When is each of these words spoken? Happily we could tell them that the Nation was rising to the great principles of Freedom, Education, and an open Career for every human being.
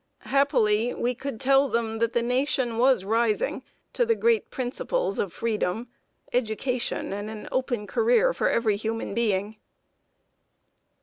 Happily 0.25 0.95
we 0.95 1.13
could 1.13 1.39
tell 1.39 1.67
them 1.69 1.99
that 1.99 2.13
the 2.13 2.23
Nation 2.23 2.79
was 2.79 3.05
rising 3.05 3.61
to 3.93 4.03
the 4.03 4.15
great 4.15 4.49
principles 4.49 5.19
of 5.19 5.31
Freedom, 5.31 5.89
Education, 6.33 7.13
and 7.13 7.29
an 7.29 7.47
open 7.51 7.85
Career 7.85 8.33
for 8.33 8.49
every 8.49 8.77
human 8.77 9.13
being. 9.13 9.57